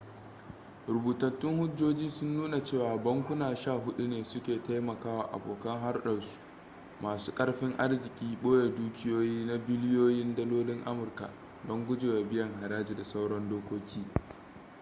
rubutattun 0.87 1.57
hujjoji 1.57 2.09
sun 2.09 2.33
nuna 2.37 2.63
cewa 2.63 2.97
bankuna 2.97 3.55
sha 3.55 3.71
hudu 3.71 4.07
ne 4.07 4.23
su 4.25 4.41
ka 4.43 4.57
taimakawa 4.67 5.23
abokan 5.33 5.81
hurdarsu 5.81 6.39
masu 7.01 7.31
karfin 7.35 7.75
arziki 7.77 8.37
boye 8.43 8.69
dukiyoyi 8.69 9.45
na 9.45 9.57
biliyoyin 9.57 10.35
dalolin 10.35 10.83
amurka 10.85 11.29
don 11.67 11.85
gujewa 11.87 12.23
biyan 12.23 12.53
haraji 12.61 12.95
da 12.95 13.03
sauran 13.05 13.49
dokoki 13.49 14.05